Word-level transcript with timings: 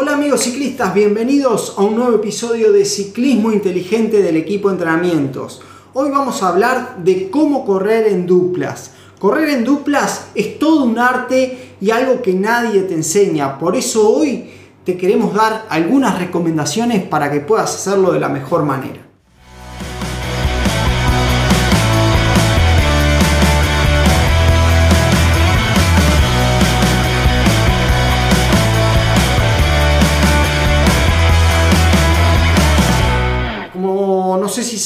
Hola 0.00 0.14
amigos 0.14 0.42
ciclistas, 0.42 0.94
bienvenidos 0.94 1.74
a 1.76 1.82
un 1.82 1.96
nuevo 1.96 2.14
episodio 2.14 2.70
de 2.70 2.84
Ciclismo 2.84 3.50
Inteligente 3.50 4.22
del 4.22 4.36
equipo 4.36 4.70
Entrenamientos. 4.70 5.60
Hoy 5.92 6.08
vamos 6.08 6.40
a 6.40 6.50
hablar 6.50 6.98
de 7.02 7.28
cómo 7.30 7.66
correr 7.66 8.06
en 8.06 8.24
duplas. 8.24 8.92
Correr 9.18 9.48
en 9.48 9.64
duplas 9.64 10.28
es 10.36 10.60
todo 10.60 10.84
un 10.84 11.00
arte 11.00 11.74
y 11.80 11.90
algo 11.90 12.22
que 12.22 12.32
nadie 12.32 12.82
te 12.82 12.94
enseña. 12.94 13.58
Por 13.58 13.74
eso 13.74 14.08
hoy 14.08 14.48
te 14.84 14.96
queremos 14.96 15.34
dar 15.34 15.66
algunas 15.68 16.16
recomendaciones 16.16 17.02
para 17.02 17.28
que 17.32 17.40
puedas 17.40 17.74
hacerlo 17.74 18.12
de 18.12 18.20
la 18.20 18.28
mejor 18.28 18.62
manera. 18.62 19.07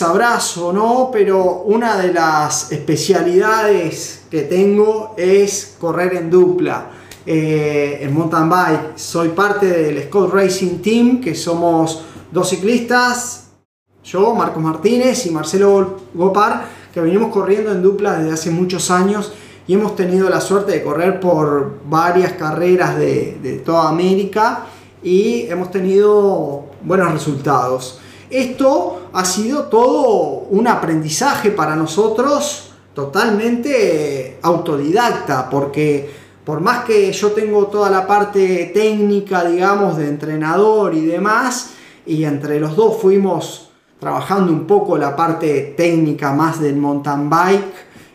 Sabrás 0.03 0.57
o 0.59 0.73
no, 0.73 1.11
pero 1.13 1.63
una 1.65 1.97
de 1.97 2.13
las 2.13 2.73
especialidades 2.73 4.25
que 4.29 4.43
tengo 4.43 5.15
es 5.17 5.77
correr 5.79 6.15
en 6.15 6.29
dupla. 6.29 6.91
Eh, 7.25 8.01
en 8.03 8.13
mountain 8.13 8.51
bike 8.51 8.99
soy 8.99 9.29
parte 9.29 9.67
del 9.67 10.03
Scott 10.03 10.35
Racing 10.35 10.79
Team, 10.83 11.21
que 11.21 11.37
somos 11.37 12.03
dos 12.33 12.49
ciclistas, 12.49 13.51
yo, 14.03 14.35
Marcos 14.35 14.61
Martínez 14.61 15.25
y 15.27 15.31
Marcelo 15.31 15.99
Gopar, 16.15 16.65
que 16.93 17.01
venimos 17.01 17.31
corriendo 17.31 17.71
en 17.71 17.81
dupla 17.81 18.19
desde 18.19 18.33
hace 18.33 18.51
muchos 18.51 18.91
años 18.91 19.33
y 19.69 19.75
hemos 19.75 19.95
tenido 19.95 20.29
la 20.29 20.41
suerte 20.41 20.73
de 20.73 20.83
correr 20.83 21.21
por 21.21 21.79
varias 21.89 22.33
carreras 22.33 22.99
de, 22.99 23.39
de 23.41 23.59
toda 23.59 23.89
América 23.89 24.67
y 25.01 25.43
hemos 25.43 25.71
tenido 25.71 26.65
buenos 26.83 27.13
resultados. 27.13 28.01
Esto 28.33 29.11
ha 29.13 29.27
sido 29.27 29.65
todo 29.65 30.47
un 30.49 30.67
aprendizaje 30.67 31.51
para 31.51 31.77
nosotros 31.77 32.73
totalmente 32.95 34.39
autodidacta, 34.41 35.51
porque 35.51 36.11
por 36.43 36.61
más 36.61 36.85
que 36.85 37.13
yo 37.13 37.33
tengo 37.33 37.67
toda 37.67 37.91
la 37.91 38.07
parte 38.07 38.73
técnica, 38.75 39.45
digamos, 39.45 39.99
de 39.99 40.09
entrenador 40.09 40.95
y 40.95 41.05
demás, 41.05 41.73
y 42.07 42.25
entre 42.25 42.59
los 42.59 42.75
dos 42.75 43.03
fuimos 43.03 43.71
trabajando 44.01 44.51
un 44.51 44.67
poco 44.67 44.97
la 44.97 45.15
parte 45.15 45.75
técnica 45.77 46.33
más 46.33 46.59
del 46.59 46.77
mountain 46.77 47.29
bike, 47.29 47.75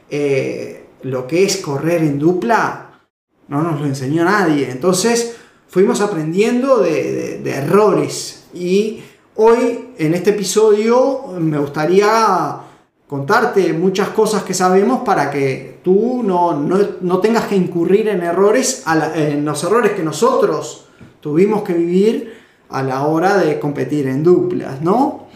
eh, 0.09 0.87
lo 1.03 1.27
que 1.27 1.43
es 1.43 1.57
correr 1.57 2.01
en 2.01 2.17
dupla, 2.17 3.01
no 3.49 3.61
nos 3.61 3.79
lo 3.79 3.85
enseñó 3.85 4.25
nadie. 4.25 4.71
Entonces 4.71 5.35
fuimos 5.67 6.01
aprendiendo 6.01 6.79
de, 6.79 7.39
de 7.43 7.51
errores 7.51 8.47
y 8.55 9.03
Hoy, 9.39 9.86
en 9.97 10.13
este 10.13 10.31
episodio, 10.31 11.33
me 11.39 11.57
gustaría 11.57 12.57
contarte 13.07 13.73
muchas 13.73 14.09
cosas 14.09 14.43
que 14.43 14.53
sabemos 14.53 15.01
para 15.05 15.31
que 15.31 15.79
tú 15.83 16.23
no, 16.23 17.19
tengas 17.19 17.45
que 17.45 17.55
incurrir 17.55 18.09
en 18.09 18.21
errores, 18.21 18.83
en 19.15 19.45
los 19.45 19.63
errores 19.63 19.93
que 19.93 20.03
nosotros 20.03 20.85
tuvimos 21.19 21.63
que 21.63 21.73
vivir 21.73 22.37
a 22.69 22.83
la 22.83 23.05
hora 23.05 23.37
de 23.37 23.59
competir 23.59 24.07
en 24.07 24.23
duplas, 24.23 24.81
¿no? 24.81 25.27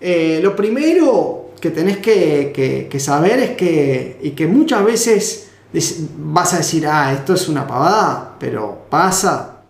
Eh, 0.00 0.40
lo 0.42 0.56
primero 0.56 1.50
que 1.60 1.70
tenés 1.70 1.98
que, 1.98 2.96
saber 2.98 3.38
es 3.40 3.50
que, 3.50 4.18
y 4.22 4.30
que 4.30 4.46
muchas 4.46 4.84
veces 4.84 5.50
vas 6.18 6.54
a 6.54 6.58
decir, 6.58 6.86
ah, 6.86 7.12
esto 7.12 7.34
es 7.34 7.48
una 7.48 7.66
pavada, 7.66 8.36
pero 8.38 8.86
pasa, 8.88 9.62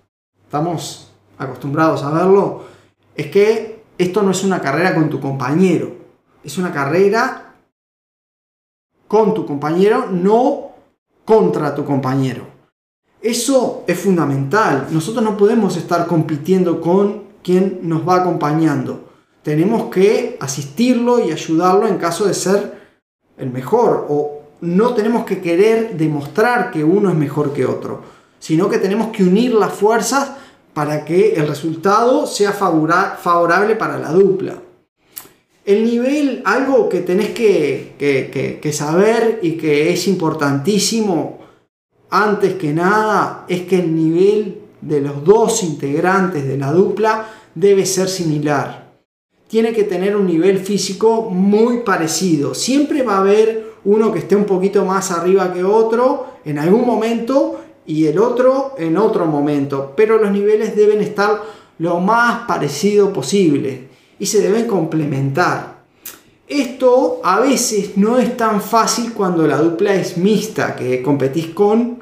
estamos 0.46 1.10
acostumbrados 1.38 2.02
a 2.02 2.10
verlo 2.10 2.72
es 3.14 3.26
que 3.26 3.81
esto 3.98 4.22
no 4.22 4.30
es 4.30 4.44
una 4.44 4.60
carrera 4.60 4.94
con 4.94 5.08
tu 5.08 5.20
compañero, 5.20 5.92
es 6.42 6.58
una 6.58 6.72
carrera 6.72 7.54
con 9.06 9.34
tu 9.34 9.46
compañero, 9.46 10.06
no 10.10 10.72
contra 11.24 11.74
tu 11.74 11.84
compañero. 11.84 12.46
Eso 13.20 13.84
es 13.86 14.00
fundamental. 14.00 14.88
Nosotros 14.90 15.22
no 15.22 15.36
podemos 15.36 15.76
estar 15.76 16.06
compitiendo 16.06 16.80
con 16.80 17.24
quien 17.42 17.80
nos 17.82 18.06
va 18.08 18.16
acompañando. 18.16 19.10
Tenemos 19.42 19.90
que 19.90 20.36
asistirlo 20.40 21.24
y 21.24 21.30
ayudarlo 21.30 21.86
en 21.86 21.98
caso 21.98 22.24
de 22.24 22.34
ser 22.34 22.80
el 23.36 23.50
mejor. 23.50 24.06
O 24.08 24.42
no 24.62 24.94
tenemos 24.94 25.24
que 25.24 25.40
querer 25.40 25.96
demostrar 25.96 26.70
que 26.70 26.82
uno 26.82 27.10
es 27.10 27.16
mejor 27.16 27.52
que 27.52 27.66
otro, 27.66 28.02
sino 28.38 28.68
que 28.68 28.78
tenemos 28.78 29.08
que 29.08 29.24
unir 29.24 29.54
las 29.54 29.72
fuerzas 29.72 30.32
para 30.74 31.04
que 31.04 31.34
el 31.34 31.46
resultado 31.46 32.26
sea 32.26 32.52
favorable 32.52 33.76
para 33.76 33.98
la 33.98 34.10
dupla. 34.10 34.54
El 35.64 35.84
nivel, 35.84 36.42
algo 36.44 36.88
que 36.88 37.00
tenés 37.00 37.30
que, 37.30 38.72
saber 38.72 39.38
y 39.42 39.52
que 39.52 39.92
es 39.92 40.08
importantísimo 40.08 41.38
antes 42.10 42.54
que 42.54 42.72
nada, 42.72 43.46
es 43.48 43.62
que 43.62 43.78
el 43.78 43.94
nivel 43.94 44.60
de 44.80 45.00
los 45.00 45.24
dos 45.24 45.62
integrantes 45.62 46.46
de 46.46 46.58
la 46.58 46.72
dupla 46.72 47.28
debe 47.54 47.86
ser 47.86 48.08
similar. 48.08 48.92
Tiene 49.46 49.72
que 49.72 49.84
tener 49.84 50.16
un 50.16 50.26
nivel 50.26 50.58
físico 50.58 51.30
muy 51.30 51.78
parecido. 51.78 52.54
Siempre 52.54 53.02
va 53.02 53.16
a 53.16 53.20
haber 53.20 53.72
uno 53.84 54.12
que 54.12 54.20
esté 54.20 54.34
un 54.36 54.44
poquito 54.44 54.84
más 54.84 55.10
arriba 55.10 55.52
que 55.52 55.64
otro 55.64 56.38
en 56.44 56.58
algún 56.58 56.86
momento 56.86 57.61
y 57.86 58.06
el 58.06 58.18
otro 58.18 58.74
en 58.78 58.96
otro 58.96 59.26
momento, 59.26 59.92
pero 59.96 60.18
los 60.18 60.30
niveles 60.30 60.76
deben 60.76 61.00
estar 61.00 61.42
lo 61.78 62.00
más 62.00 62.46
parecido 62.46 63.12
posible 63.12 63.88
y 64.18 64.26
se 64.26 64.40
deben 64.40 64.66
complementar. 64.66 65.82
Esto 66.46 67.20
a 67.24 67.40
veces 67.40 67.96
no 67.96 68.18
es 68.18 68.36
tan 68.36 68.60
fácil 68.60 69.12
cuando 69.14 69.46
la 69.46 69.56
dupla 69.56 69.94
es 69.94 70.16
mixta, 70.16 70.76
que 70.76 71.02
competís 71.02 71.48
con 71.48 71.98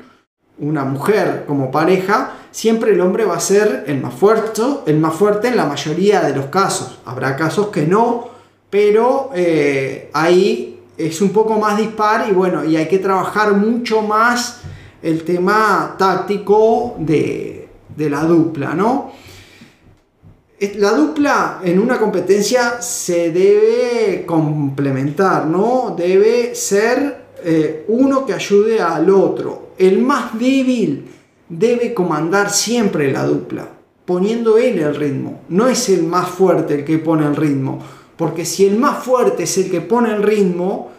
una 0.59 0.85
mujer 0.85 1.45
como 1.47 1.71
pareja, 1.71 2.35
siempre 2.51 2.93
el 2.93 3.01
hombre 3.01 3.25
va 3.25 3.37
a 3.37 3.41
ser 3.41 3.85
el 3.87 4.01
más 4.01 4.15
fuerte, 4.15 4.63
el 4.87 4.99
más 4.99 5.15
fuerte 5.15 5.49
en 5.49 5.57
la 5.57 5.67
mayoría 5.67 6.21
de 6.21 6.35
los 6.35 6.47
casos. 6.47 6.99
Habrá 7.05 7.37
casos 7.37 7.69
que 7.69 7.87
no, 7.87 8.29
pero 8.69 9.31
eh, 9.35 10.11
ahí 10.13 10.81
es 10.99 11.21
un 11.23 11.31
poco 11.31 11.59
más 11.59 11.79
dispar 11.79 12.27
y 12.29 12.33
bueno, 12.33 12.65
y 12.65 12.77
hay 12.77 12.89
que 12.89 12.99
trabajar 12.99 13.53
mucho 13.53 14.03
más 14.03 14.61
el 15.03 15.25
tema 15.25 15.95
táctico 15.99 16.97
de, 16.99 17.69
la 17.97 18.25
dupla, 18.25 18.75
¿no? 18.75 19.13
La 20.77 20.93
dupla 20.93 21.61
en 21.63 21.79
una 21.79 21.99
competencia 21.99 22.83
se 22.83 23.31
debe 23.31 24.25
complementar, 24.27 25.47
¿no? 25.47 25.95
Debe 25.97 26.55
ser 26.55 27.25
eh, 27.43 27.85
uno 27.89 28.27
que 28.27 28.35
ayude 28.35 28.81
al 28.81 29.09
otro. 29.09 29.71
El 29.79 29.99
más 29.99 30.39
débil 30.39 31.09
debe 31.49 31.95
comandar 31.95 32.51
siempre 32.51 33.11
la 33.11 33.25
dupla, 33.25 33.69
poniendo 34.05 34.59
él 34.59 34.79
el 34.79 34.95
ritmo. 34.95 35.41
No 35.49 35.67
es 35.67 35.89
el 35.89 36.03
más 36.03 36.29
fuerte 36.29 36.75
el 36.75 36.85
que 36.85 36.99
pone 36.99 37.27
el 37.27 37.37
ritmo, 37.37 37.79
porque 38.17 38.45
si 38.45 38.67
el 38.67 38.79
más 38.79 39.03
fuerte 39.03 39.45
es 39.45 39.57
el 39.57 39.71
que 39.71 39.81
pone 39.81 40.15
el 40.15 40.23
ritmo, 40.23 40.91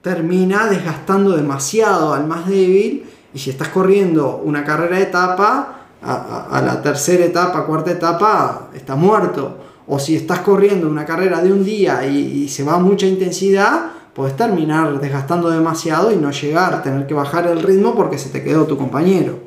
termina 0.00 0.66
desgastando 0.66 1.36
demasiado 1.36 2.14
al 2.14 2.26
más 2.26 2.48
débil 2.48 3.04
y 3.32 3.38
si 3.38 3.50
estás 3.50 3.68
corriendo 3.68 4.42
una 4.44 4.64
carrera 4.64 4.96
de 4.96 5.04
etapa, 5.04 5.80
a, 6.02 6.62
la 6.64 6.80
tercera 6.82 7.24
etapa, 7.24 7.64
cuarta 7.66 7.90
etapa, 7.90 8.70
está 8.74 8.96
muerto. 8.96 9.58
O 9.86 9.98
si 9.98 10.16
estás 10.16 10.40
corriendo 10.40 10.88
una 10.88 11.04
carrera 11.04 11.42
de 11.42 11.52
un 11.52 11.64
día 11.64 12.06
y, 12.06 12.48
se 12.48 12.62
va 12.62 12.74
a 12.74 12.78
mucha 12.78 13.06
intensidad, 13.06 13.92
puedes 14.14 14.36
terminar 14.36 14.98
desgastando 15.00 15.50
demasiado 15.50 16.12
y 16.12 16.16
no 16.16 16.30
llegar, 16.30 16.82
tener 16.82 17.06
que 17.06 17.14
bajar 17.14 17.46
el 17.46 17.62
ritmo 17.62 17.94
porque 17.94 18.18
se 18.18 18.30
te 18.30 18.42
quedó 18.42 18.66
tu 18.66 18.76
compañero. 18.76 19.38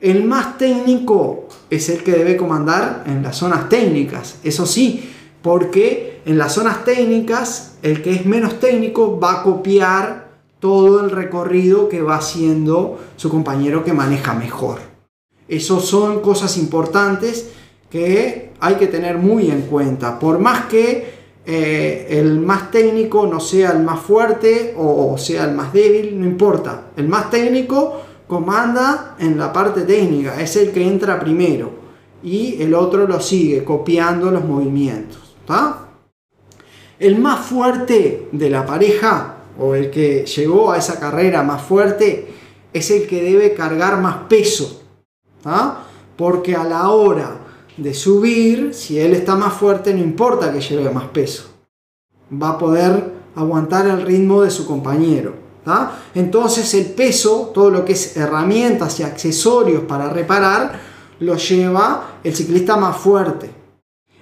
El 0.00 0.24
más 0.24 0.58
técnico 0.58 1.48
es 1.70 1.88
el 1.88 2.02
que 2.02 2.12
debe 2.12 2.36
comandar 2.36 3.04
en 3.06 3.22
las 3.22 3.36
zonas 3.36 3.68
técnicas, 3.68 4.38
eso 4.42 4.66
sí, 4.66 5.12
porque 5.42 6.22
en 6.24 6.38
las 6.38 6.54
zonas 6.54 6.84
técnicas 6.84 7.76
el 7.82 8.02
que 8.02 8.12
es 8.12 8.26
menos 8.26 8.58
técnico 8.58 9.18
va 9.18 9.40
a 9.40 9.42
copiar 9.42 10.21
todo 10.62 11.04
el 11.04 11.10
recorrido 11.10 11.88
que 11.88 12.02
va 12.02 12.14
haciendo 12.14 12.96
su 13.16 13.28
compañero 13.28 13.82
que 13.82 13.92
maneja 13.92 14.32
mejor. 14.32 14.78
Esas 15.48 15.84
son 15.84 16.20
cosas 16.20 16.56
importantes 16.56 17.50
que 17.90 18.52
hay 18.60 18.76
que 18.76 18.86
tener 18.86 19.18
muy 19.18 19.50
en 19.50 19.62
cuenta. 19.62 20.20
Por 20.20 20.38
más 20.38 20.66
que 20.66 21.14
eh, 21.44 22.06
el 22.10 22.38
más 22.38 22.70
técnico 22.70 23.26
no 23.26 23.40
sea 23.40 23.72
el 23.72 23.82
más 23.82 23.98
fuerte 24.02 24.76
o 24.78 25.18
sea 25.18 25.46
el 25.46 25.56
más 25.56 25.72
débil, 25.72 26.20
no 26.20 26.26
importa. 26.26 26.92
El 26.96 27.08
más 27.08 27.28
técnico 27.28 28.00
comanda 28.28 29.16
en 29.18 29.36
la 29.36 29.52
parte 29.52 29.80
técnica, 29.80 30.40
es 30.40 30.54
el 30.54 30.70
que 30.70 30.86
entra 30.86 31.18
primero 31.18 31.72
y 32.22 32.62
el 32.62 32.72
otro 32.72 33.08
lo 33.08 33.20
sigue 33.20 33.64
copiando 33.64 34.30
los 34.30 34.44
movimientos. 34.44 35.34
El 37.00 37.18
más 37.18 37.40
fuerte 37.40 38.28
de 38.30 38.48
la 38.48 38.64
pareja 38.64 39.38
o 39.58 39.74
el 39.74 39.90
que 39.90 40.24
llegó 40.24 40.72
a 40.72 40.78
esa 40.78 40.98
carrera 40.98 41.42
más 41.42 41.62
fuerte 41.62 42.32
es 42.72 42.90
el 42.90 43.06
que 43.06 43.22
debe 43.22 43.54
cargar 43.54 44.00
más 44.00 44.24
peso. 44.28 44.82
¿ah? 45.44 45.84
Porque 46.16 46.54
a 46.54 46.64
la 46.64 46.90
hora 46.90 47.38
de 47.76 47.94
subir, 47.94 48.74
si 48.74 48.98
él 48.98 49.14
está 49.14 49.34
más 49.36 49.54
fuerte, 49.54 49.92
no 49.94 50.00
importa 50.00 50.52
que 50.52 50.60
lleve 50.60 50.90
más 50.90 51.08
peso. 51.08 51.50
Va 52.32 52.50
a 52.50 52.58
poder 52.58 53.12
aguantar 53.34 53.86
el 53.86 54.02
ritmo 54.02 54.42
de 54.42 54.50
su 54.50 54.66
compañero. 54.66 55.42
Entonces 56.14 56.74
el 56.74 56.86
peso, 56.86 57.50
todo 57.54 57.70
lo 57.70 57.84
que 57.84 57.92
es 57.92 58.16
herramientas 58.16 58.98
y 58.98 59.04
accesorios 59.04 59.84
para 59.84 60.08
reparar, 60.08 60.80
lo 61.20 61.36
lleva 61.36 62.18
el 62.24 62.34
ciclista 62.34 62.76
más 62.76 62.96
fuerte. 62.96 63.50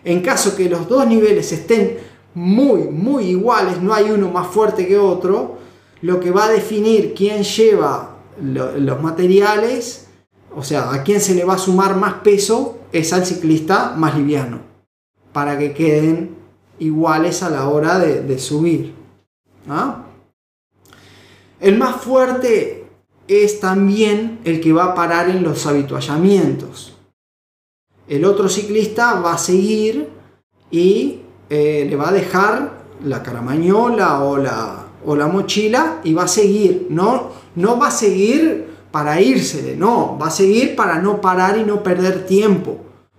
En 0.05 0.21
caso 0.21 0.55
que 0.55 0.69
los 0.69 0.89
dos 0.89 1.07
niveles 1.07 1.51
estén 1.53 1.99
muy, 2.35 2.83
muy 2.85 3.25
iguales, 3.25 3.81
no 3.81 3.93
hay 3.93 4.11
uno 4.11 4.31
más 4.31 4.47
fuerte 4.47 4.87
que 4.87 4.99
otro, 4.99 5.59
lo 6.03 6.21
que 6.21 6.31
va 6.31 6.45
a 6.45 6.51
definir 6.51 7.15
quién 7.15 7.43
lleva 7.43 8.17
los 8.41 9.03
materiales, 9.03 10.09
o 10.55 10.63
sea, 10.63 10.93
a 10.93 11.03
quién 11.03 11.21
se 11.21 11.35
le 11.35 11.45
va 11.45 11.55
a 11.55 11.59
sumar 11.59 11.97
más 11.97 12.15
peso, 12.15 12.79
es 12.93 13.13
al 13.13 13.27
ciclista 13.27 13.95
más 13.97 14.17
liviano, 14.17 14.61
para 15.33 15.59
que 15.59 15.73
queden 15.73 16.37
iguales 16.79 17.43
a 17.43 17.51
la 17.51 17.69
hora 17.69 17.99
de, 17.99 18.39
subir. 18.39 18.95
¿ah? 19.69 20.05
El 21.61 21.77
más 21.77 21.97
fuerte 21.97 22.87
es 23.29 23.61
también 23.61 24.41
el 24.45 24.61
que 24.61 24.73
va 24.73 24.85
a 24.85 24.95
parar 24.95 25.29
en 25.29 25.43
los 25.43 25.67
habituallamientos. 25.67 26.97
El 28.09 28.25
otro 28.25 28.49
ciclista 28.49 29.21
va 29.21 29.35
a 29.35 29.39
seguir 29.39 30.09
y 30.71 31.21
eh, 31.51 31.87
le 31.89 31.97
va 31.97 32.09
a 32.09 32.13
dejar 32.13 32.81
la 33.05 33.23
caramañola 33.23 34.23
o 34.23 34.37
la, 34.37 34.87
o 35.05 35.17
la 35.17 35.27
mochila 35.27 36.01
y 36.05 36.15
va 36.15 36.25
a 36.25 36.29
seguir. 36.29 36.87
No, 36.91 37.33
no 37.57 37.79
va 37.79 37.89
a 37.89 37.91
seguir 37.91 38.71
para 38.91 39.21
irse, 39.21 39.75
no, 39.77 40.17
va 40.17 40.29
a 40.29 40.31
seguir 40.31 40.75
para 40.77 41.01
no 41.01 41.21
parar 41.21 41.59
y 41.59 41.65
no 41.65 41.83
perder 41.83 42.27
tiempo. 42.27 42.79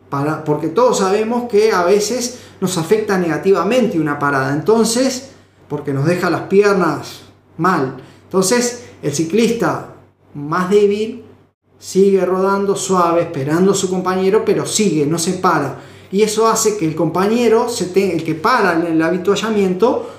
Para, 0.09 0.43
porque 0.43 0.67
todos 0.67 0.99
sabemos 0.99 1.49
que 1.49 1.71
a 1.71 1.83
veces 1.83 2.39
nos 2.59 2.77
afecta 2.77 3.17
negativamente 3.17 3.99
una 3.99 4.17
parada. 4.17 4.53
Entonces, 4.53 5.31
porque 5.67 5.93
nos 5.93 6.05
deja 6.05 6.29
las 6.29 6.43
piernas 6.43 7.21
mal. 7.57 7.97
Entonces, 8.23 8.85
el 9.01 9.13
ciclista 9.13 9.95
más 10.33 10.69
débil 10.69 11.25
sigue 11.79 12.25
rodando 12.25 12.75
suave, 12.75 13.21
esperando 13.21 13.71
a 13.71 13.75
su 13.75 13.89
compañero, 13.89 14.43
pero 14.45 14.65
sigue, 14.65 15.05
no 15.05 15.17
se 15.17 15.33
para. 15.33 15.79
Y 16.11 16.23
eso 16.23 16.47
hace 16.47 16.77
que 16.77 16.85
el 16.85 16.95
compañero, 16.95 17.69
se 17.69 17.85
el 18.13 18.23
que 18.23 18.35
para 18.35 18.73
en 18.73 18.87
el 18.87 19.01
habituallamiento, 19.01 20.09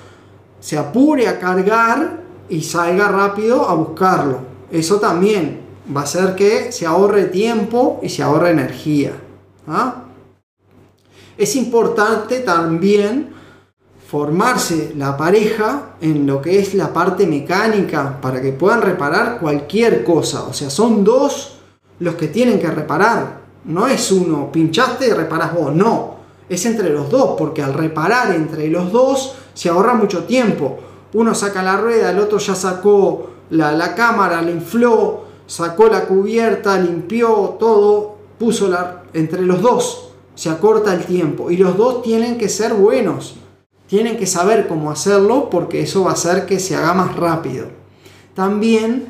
se 0.59 0.77
apure 0.77 1.27
a 1.27 1.39
cargar 1.39 2.21
y 2.49 2.61
salga 2.61 3.09
rápido 3.09 3.69
a 3.69 3.73
buscarlo. 3.75 4.39
Eso 4.71 4.99
también 4.99 5.61
va 5.95 6.01
a 6.01 6.03
hacer 6.05 6.35
que 6.35 6.71
se 6.71 6.85
ahorre 6.85 7.25
tiempo 7.25 7.99
y 8.01 8.09
se 8.09 8.23
ahorre 8.23 8.51
energía. 8.51 9.11
¿ah? 9.67 10.03
Es 11.37 11.55
importante 11.55 12.39
también 12.39 13.33
formarse 14.07 14.93
la 14.95 15.17
pareja 15.17 15.95
en 15.99 16.25
lo 16.25 16.41
que 16.41 16.59
es 16.59 16.73
la 16.75 16.93
parte 16.93 17.25
mecánica 17.27 18.21
para 18.21 18.41
que 18.41 18.51
puedan 18.51 18.81
reparar 18.81 19.39
cualquier 19.39 20.03
cosa. 20.03 20.43
O 20.43 20.53
sea, 20.53 20.69
son 20.69 21.03
dos 21.03 21.57
los 21.99 22.15
que 22.15 22.27
tienen 22.27 22.59
que 22.59 22.69
reparar. 22.69 23.42
No 23.65 23.87
es 23.87 24.11
uno, 24.11 24.51
pinchaste 24.51 25.07
y 25.07 25.11
reparas 25.11 25.53
vos. 25.53 25.73
No, 25.73 26.15
es 26.49 26.65
entre 26.65 26.89
los 26.89 27.09
dos, 27.09 27.35
porque 27.37 27.61
al 27.61 27.73
reparar 27.73 28.33
entre 28.33 28.67
los 28.67 28.91
dos 28.91 29.35
se 29.53 29.69
ahorra 29.69 29.93
mucho 29.93 30.25
tiempo. 30.25 30.77
Uno 31.13 31.33
saca 31.35 31.63
la 31.63 31.77
rueda, 31.77 32.11
el 32.11 32.19
otro 32.19 32.37
ya 32.39 32.55
sacó 32.55 33.29
la, 33.49 33.71
la 33.71 33.95
cámara, 33.95 34.41
la 34.41 34.51
infló, 34.51 35.25
sacó 35.45 35.87
la 35.87 36.05
cubierta, 36.05 36.77
limpió 36.79 37.55
todo, 37.59 38.15
puso 38.39 38.67
la... 38.67 39.03
Entre 39.13 39.43
los 39.43 39.61
dos 39.61 40.09
se 40.33 40.49
acorta 40.49 40.93
el 40.93 41.05
tiempo 41.05 41.51
y 41.51 41.57
los 41.57 41.77
dos 41.77 42.01
tienen 42.01 42.39
que 42.39 42.49
ser 42.49 42.73
buenos 42.73 43.35
tienen 43.93 44.17
que 44.17 44.25
saber 44.25 44.67
cómo 44.67 44.89
hacerlo 44.89 45.51
porque 45.51 45.81
eso 45.81 46.05
va 46.05 46.09
a 46.09 46.13
hacer 46.13 46.47
que 46.47 46.59
se 46.59 46.75
haga 46.75 46.95
más 46.95 47.15
rápido. 47.15 47.67
También 48.33 49.05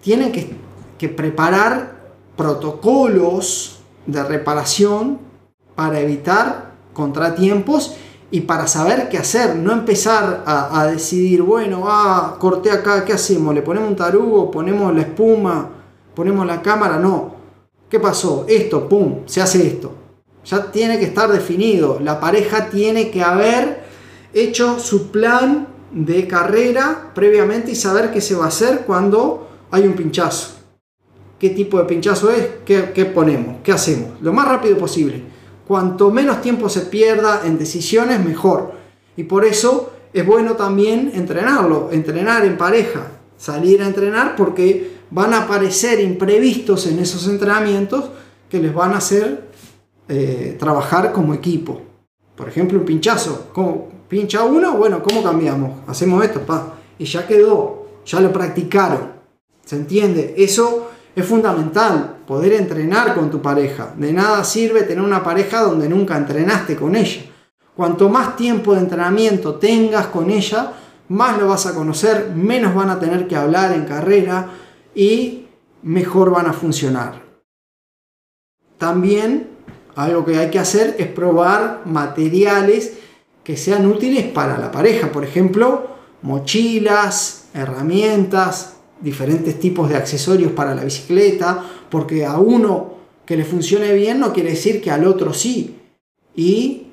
tienen 0.00 0.32
que, 0.32 1.08
preparar 1.10 2.14
protocolos 2.34 3.80
de 4.06 4.22
reparación 4.22 5.18
para 5.74 6.00
evitar 6.00 6.72
contratiempos 6.92 7.96
y 8.30 8.40
para 8.42 8.66
saber 8.66 9.08
qué 9.08 9.18
hacer, 9.18 9.54
no 9.56 9.72
empezar 9.72 10.42
a, 10.46 10.86
decidir, 10.86 11.42
bueno, 11.42 11.84
ah, 11.86 12.36
corté 12.38 12.70
acá, 12.70 13.04
¿qué 13.04 13.12
hacemos? 13.12 13.54
¿Le 13.54 13.62
ponemos 13.62 13.88
un 13.88 13.96
tarugo? 13.96 14.50
¿Ponemos 14.50 14.92
la 14.94 15.02
espuma? 15.02 15.70
¿Ponemos 16.14 16.44
la 16.46 16.60
cámara? 16.60 16.98
No. 16.98 17.34
¿Qué 17.88 18.00
pasó? 18.00 18.44
Esto, 18.48 18.88
pum, 18.88 19.20
se 19.26 19.40
hace 19.40 19.64
esto. 19.66 19.92
Ya 20.44 20.70
tiene 20.72 20.98
que 20.98 21.04
estar 21.04 21.30
definido. 21.30 22.00
La 22.00 22.18
pareja 22.18 22.70
tiene 22.70 23.10
que 23.10 23.22
haber 23.22 23.84
hecho 24.32 24.80
su 24.80 25.12
plan 25.12 25.68
de 25.92 26.26
carrera 26.26 27.12
previamente 27.14 27.70
y 27.70 27.76
saber 27.76 28.10
qué 28.10 28.20
se 28.20 28.34
va 28.34 28.46
a 28.46 28.48
hacer 28.48 28.80
cuando 28.80 29.48
hay 29.70 29.86
un 29.86 29.94
pinchazo. 29.94 30.53
¿Qué 31.38 31.50
tipo 31.50 31.78
de 31.78 31.84
pinchazo 31.84 32.30
es? 32.30 32.48
¿Qué, 32.64 33.04
ponemos? 33.12 33.56
¿Qué 33.62 33.72
hacemos? 33.72 34.20
Lo 34.20 34.32
más 34.32 34.48
rápido 34.48 34.78
posible. 34.78 35.22
Cuanto 35.66 36.10
menos 36.10 36.40
tiempo 36.40 36.68
se 36.68 36.82
pierda 36.82 37.42
en 37.44 37.58
decisiones, 37.58 38.24
mejor. 38.24 38.72
Y 39.16 39.24
por 39.24 39.44
eso 39.44 39.92
es 40.12 40.24
bueno 40.24 40.54
también 40.54 41.10
entrenarlo, 41.14 41.90
entrenar 41.90 42.44
en 42.44 42.56
pareja, 42.56 43.08
salir 43.36 43.82
a 43.82 43.86
entrenar 43.86 44.36
porque 44.36 44.94
van 45.10 45.34
a 45.34 45.42
aparecer 45.42 46.00
imprevistos 46.00 46.86
en 46.86 46.98
esos 46.98 47.26
entrenamientos 47.28 48.10
que 48.48 48.58
les 48.58 48.72
van 48.72 48.92
a 48.92 48.98
hacer 48.98 49.48
eh, 50.08 50.56
trabajar 50.58 51.12
como 51.12 51.34
equipo. 51.34 51.80
Por 52.36 52.48
ejemplo, 52.48 52.78
un 52.78 52.84
pinchazo. 52.84 53.48
¿Cómo, 53.52 53.88
pincha 54.08 54.44
uno, 54.44 54.76
bueno, 54.76 55.02
¿cómo 55.02 55.22
cambiamos? 55.22 55.80
Hacemos 55.86 56.24
esto, 56.24 56.40
pa. 56.40 56.74
Y 56.98 57.04
ya 57.04 57.26
quedó, 57.26 57.86
ya 58.04 58.20
lo 58.20 58.32
practicaron. 58.32 59.14
¿Se 59.64 59.76
entiende? 59.76 60.34
Eso 60.36 60.90
es 61.14 61.24
fundamental, 61.24 62.16
poder 62.26 62.54
entrenar 62.54 63.14
con 63.14 63.30
tu 63.30 63.40
pareja. 63.40 63.94
De 63.96 64.12
nada 64.12 64.42
sirve 64.42 64.82
tener 64.82 65.04
una 65.04 65.22
pareja 65.22 65.60
donde 65.62 65.88
nunca 65.88 66.16
entrenaste 66.16 66.76
con 66.76 66.96
ella. 66.96 67.22
Cuanto 67.76 68.08
más 68.08 68.36
tiempo 68.36 68.74
de 68.74 68.80
entrenamiento 68.80 69.56
tengas 69.56 70.06
con 70.08 70.30
ella, 70.30 70.72
más 71.08 71.38
lo 71.38 71.48
vas 71.48 71.66
a 71.66 71.74
conocer, 71.74 72.32
menos 72.34 72.74
van 72.74 72.90
a 72.90 72.98
tener 72.98 73.28
que 73.28 73.36
hablar 73.36 73.72
en 73.72 73.84
carrera 73.84 74.48
y 74.94 75.46
mejor 75.82 76.30
van 76.30 76.46
a 76.46 76.52
funcionar. 76.52 77.22
También 78.78 79.50
algo 79.94 80.24
que 80.24 80.38
hay 80.38 80.50
que 80.50 80.58
hacer 80.58 80.96
es 80.98 81.06
probar 81.06 81.82
materiales 81.84 82.94
que 83.44 83.56
sean 83.56 83.86
útiles 83.86 84.24
para 84.24 84.58
la 84.58 84.72
pareja. 84.72 85.12
Por 85.12 85.24
ejemplo, 85.24 85.88
mochilas, 86.22 87.46
herramientas, 87.54 88.73
diferentes 89.04 89.60
tipos 89.60 89.88
de 89.90 89.96
accesorios 89.96 90.52
para 90.52 90.74
la 90.74 90.82
bicicleta, 90.82 91.62
porque 91.90 92.24
a 92.24 92.38
uno 92.38 92.94
que 93.26 93.36
le 93.36 93.44
funcione 93.44 93.92
bien 93.92 94.18
no 94.18 94.32
quiere 94.32 94.50
decir 94.50 94.80
que 94.80 94.90
al 94.90 95.06
otro 95.06 95.32
sí. 95.34 95.78
Y 96.34 96.88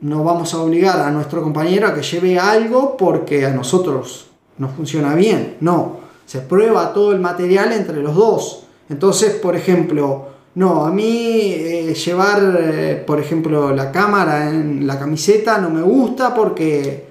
no 0.00 0.22
vamos 0.22 0.54
a 0.54 0.62
obligar 0.62 1.00
a 1.00 1.10
nuestro 1.10 1.42
compañero 1.42 1.88
a 1.88 1.94
que 1.94 2.02
lleve 2.02 2.38
algo 2.38 2.96
porque 2.96 3.46
a 3.46 3.50
nosotros 3.50 4.26
nos 4.58 4.72
funciona 4.72 5.14
bien. 5.14 5.56
No, 5.60 6.00
se 6.26 6.40
prueba 6.40 6.92
todo 6.92 7.12
el 7.12 7.20
material 7.20 7.72
entre 7.72 8.02
los 8.02 8.14
dos. 8.14 8.64
Entonces, 8.90 9.34
por 9.34 9.56
ejemplo, 9.56 10.28
no, 10.54 10.84
a 10.84 10.90
mí 10.90 11.52
eh, 11.54 11.94
llevar, 11.94 12.58
eh, 12.60 13.02
por 13.06 13.18
ejemplo, 13.20 13.74
la 13.74 13.90
cámara 13.90 14.50
en 14.50 14.86
la 14.86 14.98
camiseta 14.98 15.58
no 15.58 15.70
me 15.70 15.82
gusta 15.82 16.34
porque 16.34 17.08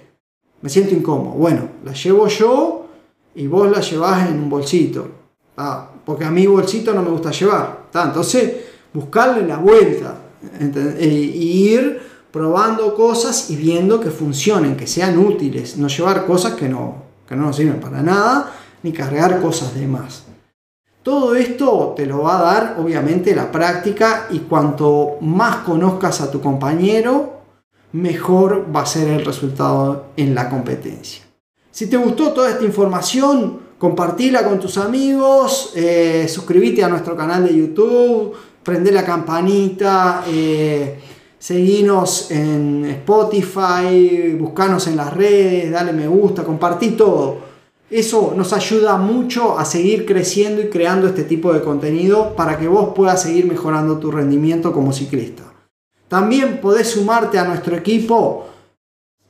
me 0.61 0.69
siento 0.69 0.93
incómodo. 0.93 1.33
Bueno, 1.33 1.69
la 1.83 1.93
llevo 1.93 2.27
yo 2.27 2.86
y 3.37 3.45
vos 3.45 3.69
la 3.69 3.81
llevas 3.81 4.29
en 4.29 4.39
un 4.39 4.49
bolsito. 4.49 5.07
Ah, 5.55 5.89
porque 6.03 6.25
a 6.25 6.31
mi 6.31 6.47
bolsito 6.47 6.91
no 6.93 7.03
me 7.03 7.11
gusta 7.11 7.31
llevar. 7.31 7.85
Entonces, 7.93 8.51
buscarle 8.93 9.45
la 9.45 9.57
vuelta 9.57 10.15
e 10.59 11.07
ir 11.07 12.01
probando 12.31 12.95
cosas 12.95 13.51
y 13.51 13.55
viendo 13.55 13.99
que 13.99 14.09
funcionen, 14.09 14.75
que 14.75 14.87
sean 14.87 15.19
útiles. 15.19 15.77
No 15.77 15.87
llevar 15.87 16.25
cosas 16.25 16.53
que 16.53 16.67
no, 16.67 16.95
que 17.27 17.35
no 17.35 17.43
nos 17.43 17.55
sirven 17.55 17.79
para 17.79 18.01
nada, 18.01 18.53
ni 18.81 18.91
cargar 18.91 19.39
cosas 19.39 19.75
de 19.75 19.87
más. 19.87 20.23
Todo 21.03 21.35
esto 21.35 21.93
te 21.95 22.07
lo 22.07 22.23
va 22.23 22.39
a 22.39 22.41
dar 22.41 22.75
obviamente 22.79 23.35
la 23.35 23.51
práctica 23.51 24.27
y 24.31 24.39
cuanto 24.39 25.17
más 25.21 25.57
conozcas 25.57 26.21
a 26.21 26.31
tu 26.31 26.41
compañero, 26.41 27.41
mejor 27.91 28.65
va 28.75 28.81
a 28.81 28.85
ser 28.87 29.07
el 29.09 29.23
resultado 29.23 30.07
en 30.17 30.33
la 30.33 30.49
competencia. 30.49 31.26
Si 31.77 31.85
te 31.85 31.95
gustó 31.95 32.31
toda 32.31 32.49
esta 32.49 32.65
información, 32.65 33.59
compartila 33.77 34.43
con 34.43 34.59
tus 34.59 34.79
amigos, 34.79 35.73
eh, 35.75 36.25
suscríbete 36.27 36.83
a 36.83 36.87
nuestro 36.87 37.15
canal 37.15 37.47
de 37.47 37.55
YouTube, 37.55 38.33
prende 38.63 38.91
la 38.91 39.05
campanita, 39.05 40.23
eh, 40.27 40.99
seguinos 41.37 42.31
en 42.31 42.83
Spotify, 42.85 44.35
buscanos 44.39 44.87
en 44.87 44.97
las 44.97 45.13
redes, 45.13 45.69
dale 45.69 45.93
me 45.93 46.07
gusta, 46.07 46.43
compartí 46.43 46.93
todo. 46.93 47.37
Eso 47.91 48.33
nos 48.35 48.53
ayuda 48.53 48.97
mucho 48.97 49.59
a 49.59 49.63
seguir 49.63 50.03
creciendo 50.07 50.63
y 50.63 50.69
creando 50.69 51.05
este 51.05 51.25
tipo 51.25 51.53
de 51.53 51.61
contenido 51.61 52.35
para 52.35 52.57
que 52.57 52.67
vos 52.67 52.93
puedas 52.95 53.21
seguir 53.21 53.45
mejorando 53.45 53.99
tu 53.99 54.09
rendimiento 54.09 54.73
como 54.73 54.93
ciclista. 54.93 55.43
También 56.07 56.59
podés 56.59 56.87
sumarte 56.87 57.37
a 57.37 57.43
nuestro 57.43 57.75
equipo, 57.75 58.47